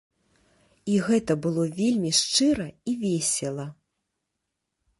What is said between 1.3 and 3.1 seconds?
было вельмі шчыра і